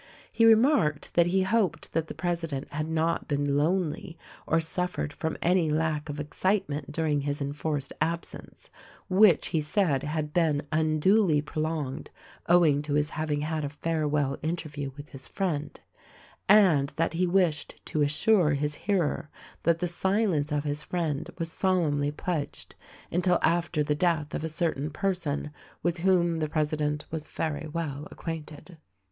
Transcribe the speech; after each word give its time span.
He 0.31 0.47
remarked 0.47 1.13
that 1.13 1.27
he 1.27 1.43
hoped 1.43 1.93
that 1.93 2.07
the 2.07 2.15
president 2.15 2.67
had 2.69 2.89
not 2.89 3.27
been 3.27 3.55
lonely 3.55 4.17
or 4.47 4.59
suffered 4.59 5.13
from 5.13 5.37
any 5.43 5.69
lack 5.69 6.09
of 6.09 6.19
excitement 6.19 6.91
during 6.91 7.21
his 7.21 7.39
enforced 7.39 7.93
absence,— 8.01 8.71
which 9.09 9.49
he 9.49 9.61
said 9.61 10.01
had 10.01 10.33
been 10.33 10.63
unduly 10.71 11.39
prolonged 11.39 12.09
owing 12.47 12.81
to 12.81 12.95
his 12.95 13.11
having 13.11 13.41
had 13.41 13.63
a 13.63 13.69
farewell 13.69 14.39
interview 14.41 14.89
with 14.97 15.09
his 15.09 15.27
friend,— 15.27 15.79
and 16.49 16.93
that 16.95 17.13
he 17.13 17.27
wished 17.27 17.79
to 17.85 18.01
assure 18.01 18.55
his 18.55 18.73
hearer 18.73 19.29
that 19.61 19.77
the 19.77 19.87
silence 19.87 20.51
of 20.51 20.63
his 20.63 20.81
friend 20.81 21.29
was 21.37 21.51
solemnly 21.51 22.11
pledged 22.11 22.73
until 23.11 23.37
after 23.43 23.83
the 23.83 23.93
death 23.93 24.33
of 24.33 24.43
a 24.43 24.49
certain 24.49 24.89
person 24.89 25.51
with 25.83 25.97
whom 25.99 26.39
the 26.39 26.49
president 26.49 27.05
was 27.11 27.27
very 27.27 27.67
well 27.67 28.07
acquainted. 28.09 28.79